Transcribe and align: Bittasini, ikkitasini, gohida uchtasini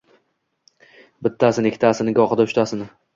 Bittasini, 1.27 1.71
ikkitasini, 1.73 2.15
gohida 2.21 2.47
uchtasini 2.51 2.89